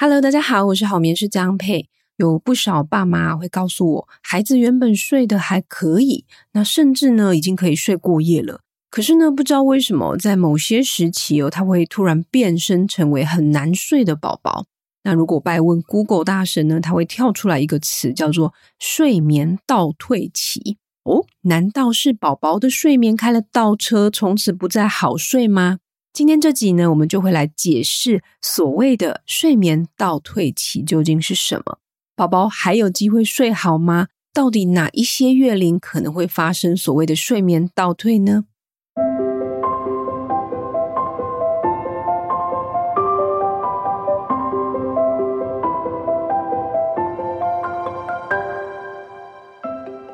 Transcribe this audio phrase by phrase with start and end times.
[0.00, 1.88] Hello，大家好，我是好眠师张佩。
[2.18, 8.60] 有不少爸妈会告诉我，孩子原本睡得还可以，那甚至呢已经可以睡过夜了。
[8.92, 14.66] 可是呢，不知道为什么，在某些时期哦，他会突然变身成为很难睡的宝宝。
[15.02, 20.78] 那如果拜问 Google 大神呢，他会跳出来一个词，叫做“睡眠倒退期”。
[21.02, 25.78] 哦，难道是宝宝的睡眠开了倒车，从此不再好睡吗？
[26.18, 31.78] 今天这集呢，我们就会来解释所谓的睡眠倒退期究竟是什么。
[32.16, 34.08] 宝宝还有机会睡好吗？
[34.34, 38.46] 到底哪一些月龄可能会发生所谓的睡眠倒退呢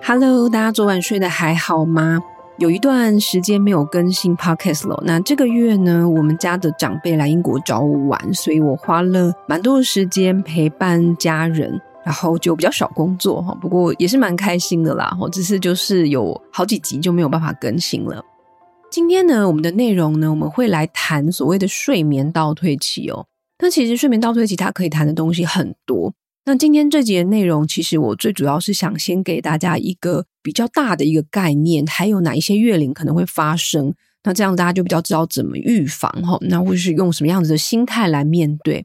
[0.02, 2.20] ？Hello，大家昨晚睡得还好吗？
[2.58, 5.02] 有一段时间没有更新 Podcast 了。
[5.04, 13.52] 那这个月呢，我们家的长辈来英国找我玩，所以我花了蛮多的时间陪伴家人，然后就比较少工作哈。
[13.60, 15.16] 不过也是蛮开心的啦。
[15.32, 18.24] 只是就是有好几集就没有办法更新了。
[18.88, 23.26] 今天呢，我们的内容呢，我们会来谈所谓的睡眠倒退期哦。
[23.58, 26.12] 那其实睡眠倒退期它可以谈的东西很多。
[26.46, 38.84] 那今天这集的内容，其实我最主要是想先给大家一个比较大的一个概念，还有哪一些月龄可能会发生，那这样大家就比较知道怎么预防哈，那或是用什么样子的心态来面对。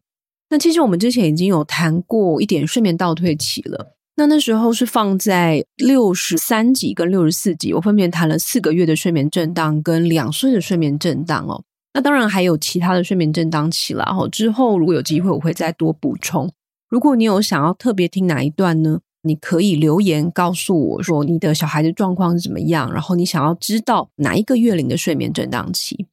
[0.50, 11.62] 那其实我们之前已经有谈过一点睡眠倒退期了，那那时候是放在六十三集跟六十四集，我分别谈了四个月的睡眠震荡跟两岁的睡眠震荡哦。
[11.94, 16.50] 那当然还有其他的睡眠震荡期啦，哈，之后如果有机会，我会再多补充。
[16.90, 19.02] 如果你有想要特别听哪一段呢？
[19.22, 26.08] 你可以留言告诉我说你的小孩的状况是怎么样，然后你想要知道哪一个月龄的睡眠震荡期。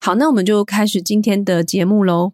[0.00, 2.32] 好，那我们就开始今天的节目喽。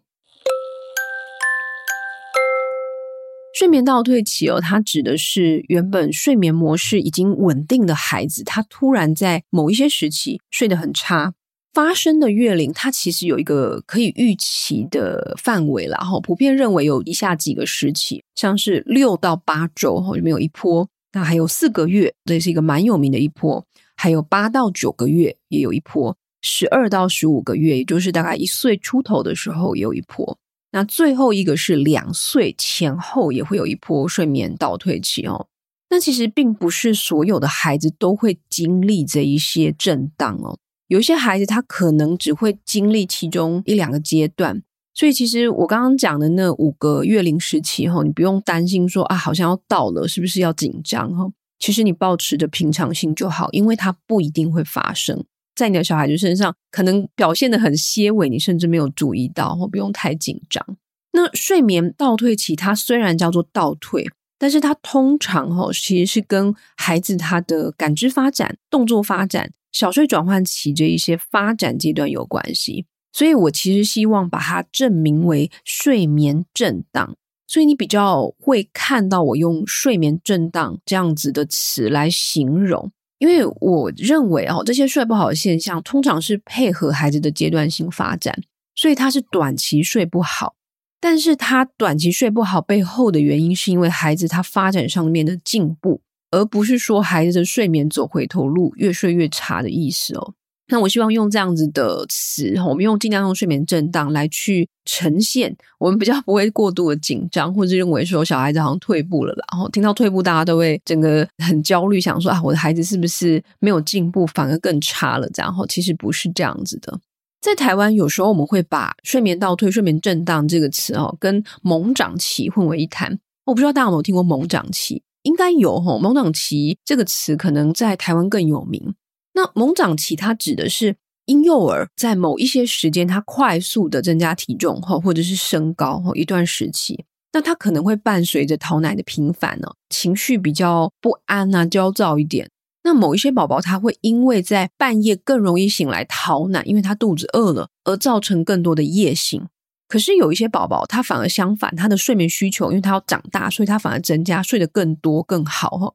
[3.53, 11.33] 睡眠倒退期哦，它指的是原本睡眠模式已经稳定的孩子，他突然在某一些时期睡得很差。
[11.73, 23.63] 发生的月龄，它其实有一个可以预期的范围啦，哈，普遍认为有以下几个时期，像是六到八周哈，里面有一波，那还有四个月，这是一个蛮有名的一波，
[23.95, 30.37] 还有八到九个月也有一波，十二到十五个月，也就是大概一岁出头的时候也有一波，
[30.71, 35.47] 那最后一个是两岁前后也会有一波睡眠倒退期哦。
[35.91, 40.57] 那其实并不是所有的孩子都会经历这一些震荡哦。
[40.89, 44.61] 有些孩子，他可能只会经历其中一两个阶段，
[44.95, 51.15] 所以其实我刚刚讲的那五个月龄时期，哈，你不用担心说啊，好像要到了，是不是要紧张？
[51.15, 55.23] 哈，其实你保持着平常心就好，因为它不一定会发生
[55.55, 60.65] 在你的小孩子身上，可能表现得很些微，你甚至没有注意到，或，不用太紧张。
[61.11, 69.51] 那睡眠倒退期，它虽然叫做倒退，但是它通常哈，其实是跟孩子他的感知发展、动作发展。
[69.71, 77.15] 小睡转换期这一些发展阶段有关系，所以我其实希望把它证明为睡眠震荡。
[77.47, 88.43] 所以你比较会看到我用睡眠震荡这样子的词来形容，因为我认为哦，这些睡不好的现象通常是配合孩子的阶段性发展，
[88.75, 90.53] 所以他是短期睡不好，
[91.01, 96.01] 但是他短期睡不好背后的原因是因为孩子他发展上面的进步。
[96.31, 100.33] 而不是说孩子的睡眠走回头路，越睡越差的意思哦。
[100.71, 109.45] 那我希望用这样子的词，我们用尽量用睡眠震荡来去呈现，我们比较不会过度的紧张，或者认为说小孩子好像退步了啦。
[109.51, 115.27] 然后听到退步，大家都会整个很焦虑，想说啊，我的孩子是不是没有进步，反而更差了？
[115.35, 116.99] 然后其实不是这样子的。
[117.41, 123.17] 在台湾，有时候我们会把睡眠倒退、睡眠震荡这个词哦，跟猛长期混为一谈。
[123.45, 125.01] 我不知道大家有没有听过猛长期。
[125.29, 128.95] 应该有吼，猛长期这个词可能在台湾更有名。
[129.33, 130.95] 那猛长期它指的是
[131.27, 142.49] 婴幼儿在某一些时间，它快速的增加体重后，或者是升高后一段时期，那它可能会伴随着讨奶的频繁呢，情绪比较不安啊，焦躁一点。
[142.81, 149.45] 那某一些宝宝他会因为在半夜更容易醒来讨奶，因为他肚子饿了，而造成更多的夜醒。
[149.89, 155.93] 可是有一些宝宝，他反而相反，他的睡眠需求，因为他要长大，所以他反而增加，睡得更多更好哈。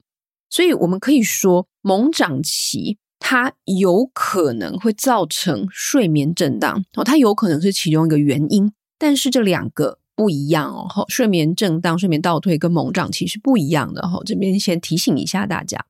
[0.50, 8.72] 所以我们可以说，猛长期它有可能会造成睡眠震荡哦，它有可能是其中一个原因。
[8.98, 14.20] 但是这两个不一样哦，睡眠震荡、睡眠倒退跟猛长期是不一样的哈。
[14.26, 15.84] 这边先提醒一下大家。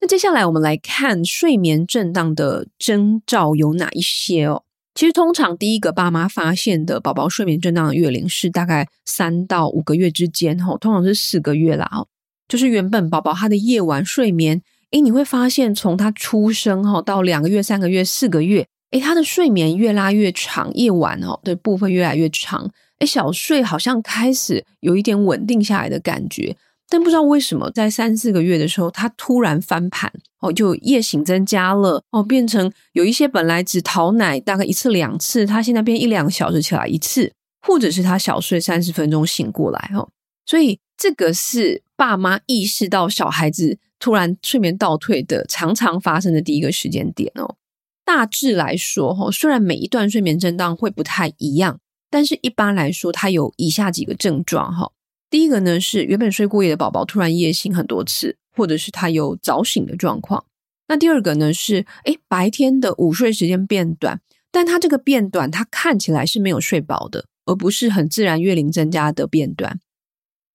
[0.00, 4.64] 那接下来我们来看睡眠震荡的征兆有哪一些哦。
[4.94, 12.06] 其实通常第一个爸妈发现的宝宝睡眠震荡的月龄是大概三到五个月之间，哈，通常是四个月啦，
[12.46, 14.62] 就是原本宝宝他的夜晚睡眠，
[14.92, 22.70] 诶，你会发现从他出生哈到两个月、三个月、四个月，诶，他的睡眠越拉越长，夜晚哦的部分越来越长，
[23.00, 26.56] 诶，小睡好像开始有一点稳定下来的感觉。
[26.88, 37.32] 但不知道为什么，在三四个月的时候，他突然翻盘哦，就夜醒增加了哦，变成有一些本来只讨奶大概一次两次，他现在变一两个小时起来一次，
[37.66, 40.08] 或者是他小睡三十分钟醒过来哦，
[40.46, 47.56] 所以这个是爸妈意识到小孩子突然睡眠倒退的常常发生的第一个时间点哦。
[48.04, 54.92] 大致来说哈，虽然每一段睡眠震荡会不太一样，但是一般来说，它有以下几个症状哈。
[55.34, 60.44] 第一个呢是原本睡过夜的宝宝突然夜醒很多次，或者是他有早醒的状况。
[60.86, 64.20] 那第二个呢是，诶，白天的午睡时间变短，
[64.52, 69.80] 但他这个变短，他看起来是没有睡饱的，而不是很自然月龄增加的变短。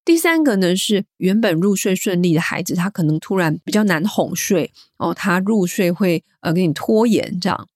[0.06, 7.68] 第三个呢是原本入睡顺利的孩子，他可能突然比较难哄睡哦，他入睡会呃给你拖延这样。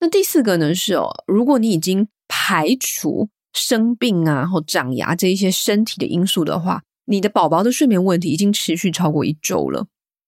[0.00, 3.28] 那第四个呢是哦，如果你已经排除。
[3.58, 9.86] 生病啊，或长牙这一些身体的因素的话，你的宝宝的睡眠问题已经持续超过一周了。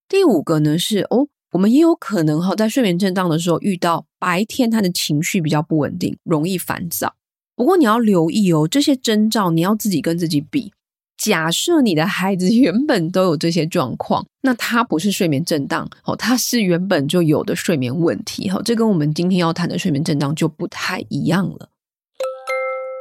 [0.09, 7.15] 第五个呢是哦，我们也有可能哈，在睡眠震荡的时候遇到白天他的情绪比较不稳定，容易烦躁。
[7.55, 10.73] 不过你要留意哦，这些征兆你要自己跟自己比。
[11.17, 21.69] 假设你的孩子 原本都有这些状况，那他不是睡眠震荡哦，他是原本就有的睡眠问题哈，这跟我们今天要谈的睡眠震荡就不太一样了。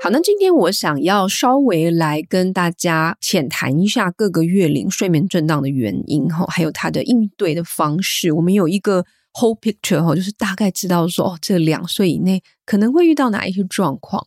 [0.02, 8.32] 好，那今天我想要稍微来跟大家浅谈一下各个月龄睡眠震荡的原因哈，还有它的应对的方式。
[8.32, 9.04] 我们有一个
[9.34, 14.26] whole picture 哈，就是大概知道说，哦，这两岁以内可能会遇到哪一些状况。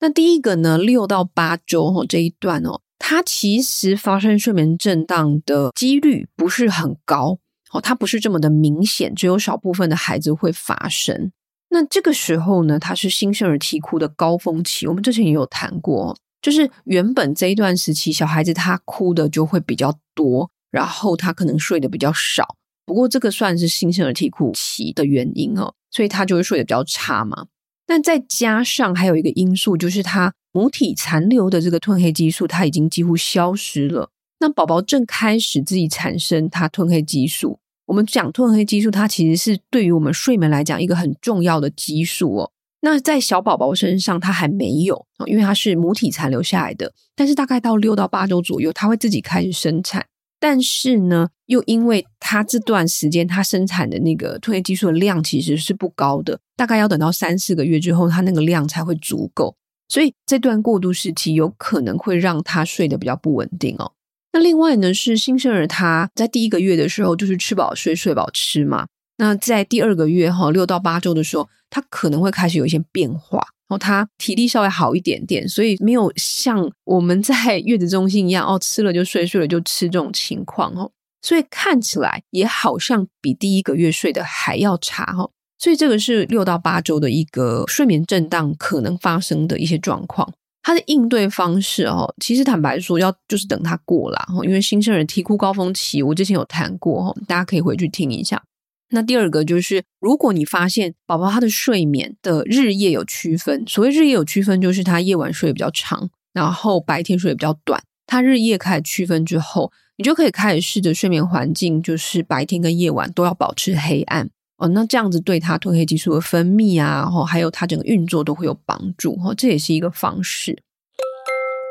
[0.00, 7.38] 那第一个呢，六到八周哈这一段哦，它其实发生睡眠震荡的几率不是很高
[7.72, 11.30] 哦，它不是这么的明显，只有少部分的孩子会发生。
[11.74, 14.86] 那这个时候呢，他是新生儿啼哭的高峰期。
[14.86, 22.54] 我们之前也有谈过，就是原本这一段时期，小孩子他哭的就会比较多，然后他可能睡得比较少。
[22.86, 27.46] 不过这个算是新生儿啼哭期的原因哦，所以他就会睡得比较差嘛。
[27.88, 34.10] 但再加上还有一个因素，就是他母体残留的这个褪黑激素，它已经几乎消失了。
[34.38, 37.58] 那宝宝正开始自己产生他褪黑激素。
[37.86, 42.50] 我们讲褪黑激素，它其实是对于我们睡眠来讲一个很重要的激素哦。
[42.80, 46.92] 那在小宝宝身上，它还没有，因为它是母体残留下来的。
[47.14, 50.06] 但是大概到六到八周左右，它会自己开始生产。
[50.38, 59.56] 但是呢，又因为它这段时间它生产的那个褪黑激素的量其实是不高的，大概要等到三四个月之后，它那个量才会足够。
[59.88, 63.92] 所以这段过渡时期有可能会让他睡得比较不稳定哦。
[64.34, 68.84] 那另外呢，是新生儿他在第一个月的时候就是吃饱睡，睡饱吃嘛。
[69.18, 80.90] 那在第二个月哈，六到八周的时候，他可能会开始有一些变化，然后他体力稍微好一点点，所以没有像我们在月子中心一样哦，吃了就睡，睡了就吃这种情况哦。
[81.22, 85.30] 所以看起来也好像比第一个月睡得还要差哈。
[85.60, 90.34] 所以这个是六到八周的一个睡眠震荡可能发生的一些状况。
[90.64, 98.42] 他的应对方式哦，其实坦白说，要就是等他过了，因为新生儿啼哭高峰期，我之前有谈过，大家可以回去听一下。
[98.88, 107.82] 那第二个就是，如果你发现宝宝他的睡眠的日夜有区分，所谓日夜有区分，就是他夜晚睡得比较长，然后白天睡得比较短。
[108.06, 114.30] 他日夜开始区分之后，你就可以开始试着睡眠环境，就是白天跟夜晚都要保持黑暗。
[114.68, 120.58] 那这样子对他褪黑激素的分泌啊，然后还有他整个运作都会有帮助，哈，这也是一个方式。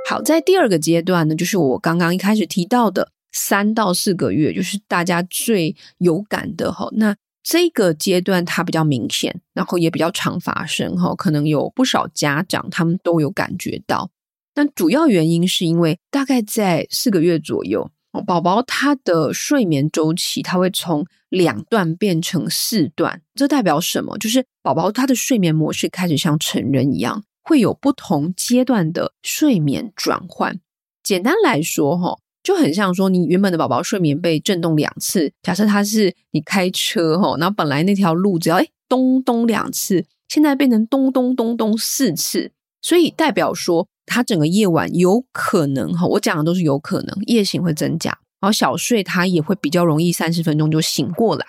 [0.09, 6.89] 好，在第二个阶段呢，就是我刚刚一开始提到的三到四个月，就是大家最有感的哈。
[6.93, 14.09] 那这个阶段它比较明显，然后也比较常发生哈，可能有不少家长他们都有感觉到。
[14.55, 17.89] 那主要原因是因为大概在四个月左右。
[18.21, 24.17] 宝宝他的睡眠周期，他会从两段变成四段，这代表什么？
[24.19, 30.59] 就是宝宝他的睡眠模式开始像成人一样，会有不同阶段的睡眠转换。
[31.01, 43.87] 简单来说，哈，就很像说你原本的宝宝睡眠被震动两次，假设他是你开车，哈，然后本来那条路只要诶咚咚两次，现在变成咚咚咚咚四次，所以代表说。
[44.05, 48.09] 他整个夜晚有可能哈，我讲的都是有可能，夜醒会增加，
[48.41, 51.45] 然后小睡他也会比较容易三十分钟就醒过来。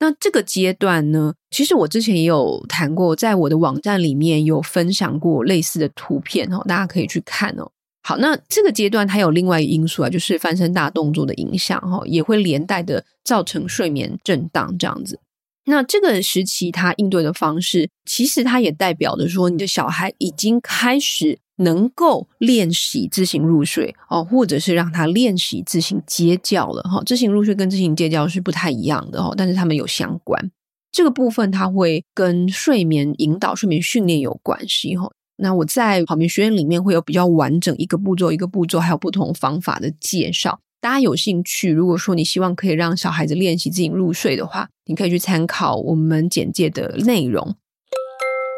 [0.00, 7.70] 那这个阶段呢，其实我之前也有谈过，在我的网站里面有分享过类似的图片哦，大家可以去看哦。
[8.02, 15.20] 好，那这个阶段它有另外一个因素啊，就是翻身大动作的影响哈，也会连带的造成睡眠震荡这样子。
[15.64, 27.02] 那这个时期他应对的方式，其实它也代表着说，你的小孩已经开始能够练习自行入睡哦，或者是让他练习自行接觉了哈。
[27.04, 30.50] 自行入睡跟自行接觉是不太一样的哦，但是他们有相关。
[30.90, 35.10] 这个部分它会跟睡眠引导、睡眠训练有关系哈。
[35.36, 40.60] 那我在好眠学院里面会有比较完整一个步骤一个步骤，还有不同方法的介绍。
[40.80, 47.56] 大家有兴趣，如果说你希望可以让小孩子练习自行入睡的话，你可以去参考我们简介的内容。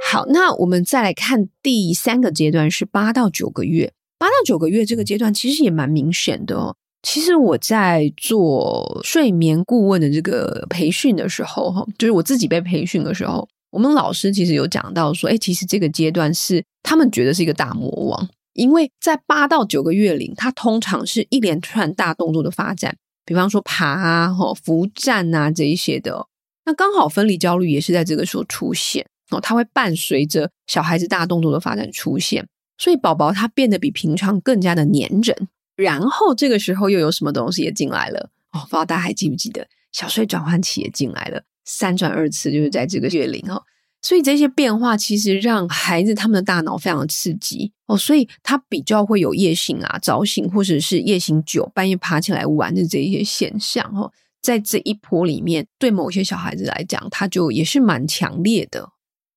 [0.08, 3.92] 好，那我们再来看第三个阶段，是八到九个月。
[4.18, 6.76] 八到九个月这个阶段其实也蛮明显的哦。
[7.02, 18.28] 其实我在做睡眠顾问的这个培训的时候，哈，就是我自己被培训的时候，我们老师其实有讲到说，哎，其实这个阶段是他们觉得是一个大魔王。
[18.52, 26.28] 因为在八到九个月龄，它通常是一连串大动作的发展，比方说爬啊、吼扶站啊这一些的。
[26.64, 32.46] 那刚好分离焦虑也是在这个时候出现哦，它会伴随着小孩子大动作的发展出现，
[32.78, 35.48] 所以宝宝他变得比平常更加的黏人。
[35.74, 38.60] 然后这个时候又有什么东西也进来了哦？
[38.60, 43.62] 不知道大家还记不记得小睡转换期也进来了，三转二次就是在这个月龄哦。
[44.02, 58.88] 所以这些变化其实让孩子他们的大脑非常的刺激哦，所以他比较会有夜醒啊、早醒或者是夜醒久、半夜爬起来玩的这一些现象哦，在这一波里面，对某些小孩子来讲，他就也是蛮强烈的。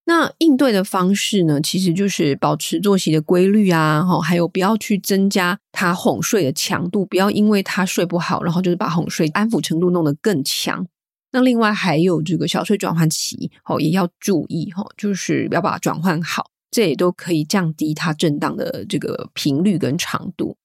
[0.10, 10.88] 那应对的方式呢，其实就是保持作息的规律啊，哈，还有不要去增加他哄睡的强度，不要因为他睡不好，然后就是把哄睡安抚程度弄得更强。
[11.32, 20.58] 那另外还有这个小睡转换期，哦，也要注意哈，就是要把它转换好，这也都可以降低它震荡的这个频率跟长度。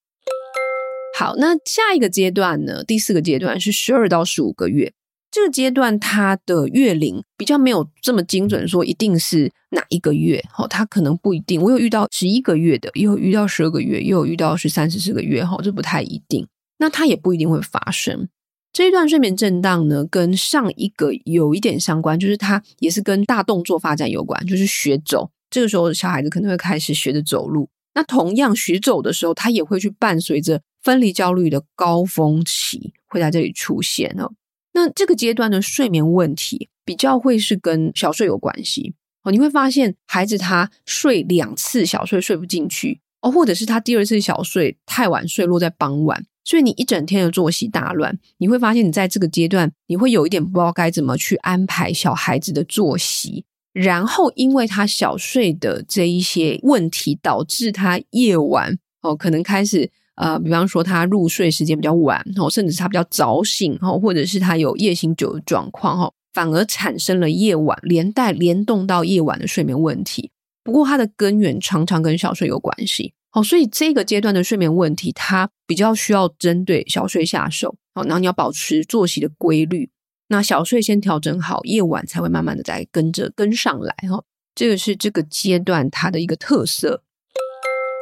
[1.19, 4.95] 好，那下一个阶段呢，第四个阶段是十二到十五个月，
[5.35, 11.61] 这个阶段它的月龄比较没有这么精准，说一定是哪一个月，哦，它可能不一定。
[11.61, 16.47] 我有遇到十一个月的，也有遇到十二个月，也有遇到十三、十四个月，哈，这不太一定。
[16.79, 18.29] 那它也不一定会发生。
[18.73, 25.29] 这一段睡眠震荡呢，跟上一个有一点相关，就是它也是跟大动作发展有关，就是学走。
[25.51, 27.69] 这个时候，小孩子可能会开始学着走路。
[27.95, 34.31] 那同样学走的时候，他也会去伴随着分离焦虑的高峰期会在这里出现哦。
[34.75, 39.33] 那这个阶段的睡眠问题比较会是跟小睡有关系哦。
[39.33, 46.27] 你会发现孩子他睡两次小睡睡不进去哦，或者是他第二次小睡太晚睡，落在傍晚。
[46.45, 53.47] 所以你一整天的作息大乱，你会发现你在这个阶段，你会有一点不知道该怎么去安排小孩子的作息。
[53.73, 70.31] 然后，因为他小睡的这一些问题，导致他夜晚哦，可能开始呃，比方说他入睡时间比较晚哦，甚至是他比较早醒哦，或者是他有夜醒久的状况哦，反而产生了夜晚连带联动到夜晚的睡眠问题。
[70.63, 73.13] 不过，它的根源常常跟小睡有关系。
[73.33, 77.77] 哦，所以这个阶段的睡眠问题，它比较需要针对小睡下手。
[77.95, 79.91] 哦，然后你要保持作息的规律，
[80.29, 83.95] 那小睡先调整好，夜晚才会慢慢的再跟着跟上来。
[84.09, 87.03] 哈，这个是这个阶段它的一个特色。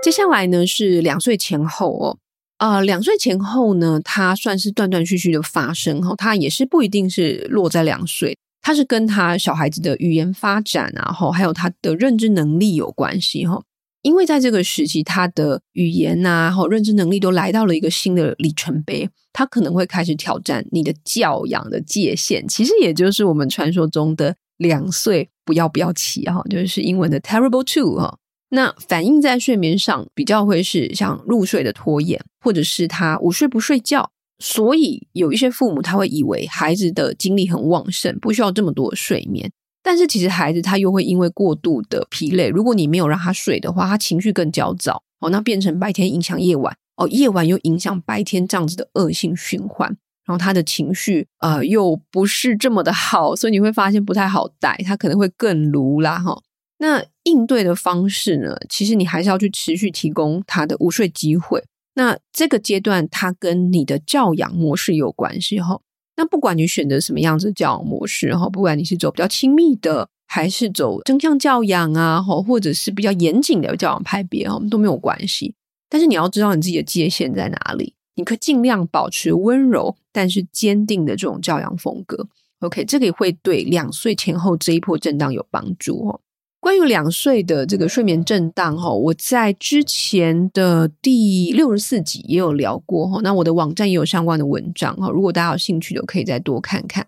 [0.02, 2.18] 接下来呢是两岁前后哦，
[2.58, 6.02] 啊、呃，两岁前后呢，它算是断断续续的发生。
[6.02, 13.46] 哈，它也是不一定是落在两岁，它是跟他小孩子的语言发展啊，哈，还有他的认知能力有关系。
[13.46, 13.62] 哈。
[14.02, 28.18] 因为在这个时期，他的语言呐、啊，和认知能力都来到了一个新的里程碑，他可能会开始挑战你的教养的界限，其实也就是我们传说中的两岁不要不要起哈，就是英文的 terrible two 哈。
[28.54, 39.50] 那反映在睡眠上，比较会是像入睡的拖延，或者是他午睡不睡觉，所以有一些父母他会以为孩子的精力很旺盛，不需要这么多睡眠。
[39.82, 49.88] 但是其实孩子他又会因为过度的疲累，如果你没有让他睡的话，他情绪更焦躁哦，那变成白天影响夜晚哦，夜晚又影响白天这样子的恶性循环，
[50.26, 56.38] 然后他的情绪呃又不是这么的好，所以你会发现不太好带，他可能会更卢啦哈。
[56.82, 61.62] 那应对的方式呢，其实你还是要去持续提供他的午睡机会。
[61.94, 65.80] 那这个阶段他跟你的教养模式有关系哈。
[66.16, 75.54] 那不管你选择什么样子的教养模式哈，不管你是走比较亲密的，还是走正向教养啊，或者是比较严谨的教养派别哈，都没有关系。
[75.88, 82.26] 但是你要知道你自己的界限在哪里，你可以尽量保持温柔但是坚定的这种教养风格。
[82.58, 86.20] OK，这个也会对两岁前后这一波震荡有帮助哦。
[86.62, 93.20] 关于两岁的这个睡眠震荡哈，我在之前的第六十四集也有聊过哈。
[93.20, 97.04] 那我的网站也有相关的文章哈，如果大家有兴趣的，可以再多看看。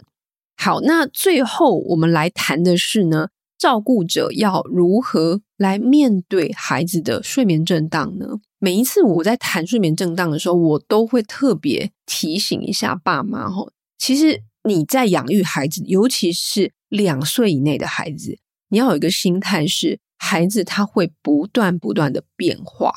[0.57, 8.41] 好，那最后我们来谈的是呢，照顾者要如何来面对孩子的睡眠震荡呢？
[8.59, 18.39] 每一次我在谈睡眠震荡的时候，我都会特别提醒一下爸妈哈，其实你在养育孩子，尤其是两岁以内的孩子。
[18.69, 22.93] 你要有一个心态是，孩子他会不断不断的变化，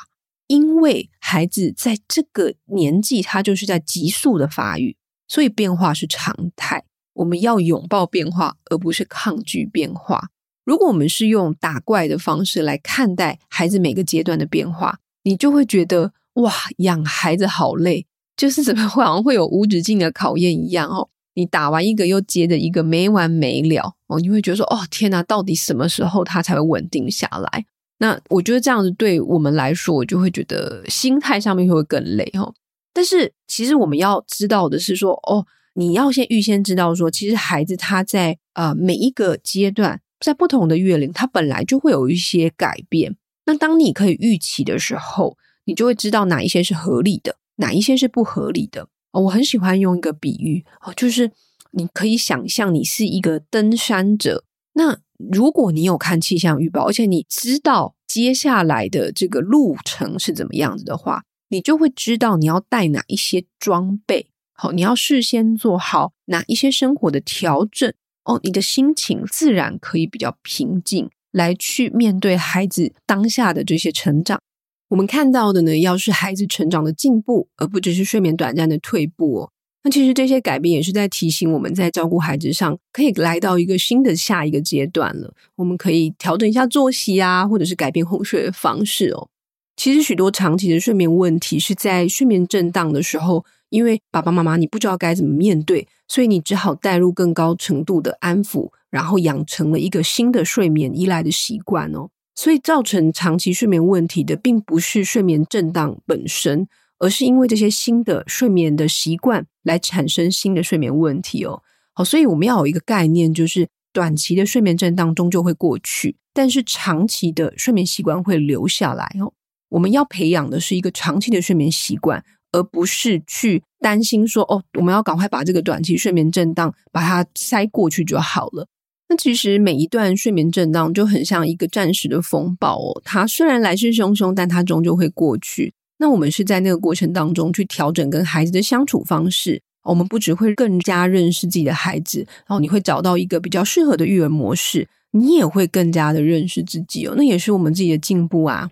[0.48, 4.96] 因为孩子在这个年纪，他就是在急速的发育，
[5.28, 6.86] 所以变化是常态。
[7.14, 10.30] 我们要拥抱变化，而不是抗拒变化。
[10.64, 18.06] 如果我们是用打怪的方式来看待孩子每个阶段的变化，你就会觉得哇，养孩子好累，
[18.36, 21.10] 就是怎么会好像会有无止境的考验一样哦。
[21.38, 27.64] 你打完一个又接着一个，没完没了哦，你会觉得说哦天哪，到底什么时候他才会稳定下来？
[28.00, 32.56] 那我觉得这样子对我们来说，我就会觉得心态上面会更累哦。
[32.92, 43.16] 但是其实我们要知道的是说哦，你要先预先知道说，其实孩子他在呃每一个阶段，在不同的月龄，他本来就会有一些改变。
[43.46, 48.88] 那当你可以预期的时候，你就会知道哪一些是合理的，哪一些是不合理的。
[49.12, 51.32] 我很喜欢用一个比喻哦，就是
[51.72, 67.92] 你可以想象你是一个登山者，那如果你有看气象预报，而且你知道接下来的这个路程是怎么样子的话，你就会知道你要带哪一些装备，好，你要事先做好哪一些生活的调整
[68.26, 74.40] 哦，你的心情自然可以比较平静，来去面对孩子当下的这些成长。
[74.90, 79.52] 我们看到的呢，要是孩子成长的进步，而不只是睡眠短暂的退步哦。
[79.84, 85.34] 那其实这些改变也是在提醒我们在照顾孩子上，可以来到一个新的下一个阶段了。
[85.56, 89.30] 我们可以调整一下作息啊，或者是改变哄睡的方式哦。
[89.76, 102.10] 其实许多长期的睡眠问题是在睡眠震荡的时候，因为爸爸妈妈你不知道该怎么面对，所以你只好带入更高程度的安抚，然后养成了一个新的睡眠依赖的习惯哦。
[102.38, 106.68] 所以造成长期睡眠问题的，并不是睡眠震荡本身，
[107.00, 111.64] 而是因为这些新的睡眠的习惯来产生新的睡眠问题哦。
[111.94, 119.34] 好，所以我们要有一个概念，就是短期的睡眠震荡终究会过去，但是长期的睡眠习惯会留下来哦。
[119.70, 128.68] 我们要培养的是一个长期的睡眠习惯，而不是去担心说哦，我们要赶快把这个短期睡眠震荡把它塞过去就好了。
[129.10, 135.74] 那其实每一段睡眠震荡就很像一个暂时的风暴哦，它虽然来势汹汹，但它终究会过去。
[136.00, 148.70] 那我们是在那个过程当中去调整跟孩子的相处方式，我们不只会更加认识自己的孩子，然后你会找到一个比较适合的育儿模式，你也会更加的认识自己哦，那也是我们自己的进步啊。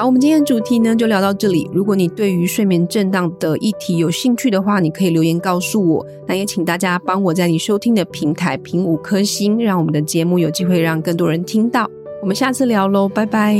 [0.00, 1.68] 好我们今天的主题呢就聊到这里。
[1.74, 6.06] 如果你对于睡眠震荡的议题有兴趣的话你可以留言告诉我。
[6.26, 11.86] 那也请大家帮我在你收听的平台评五颗星让我们的节目有机会让更多人听到。
[12.22, 13.54] 我们下次聊喽拜拜。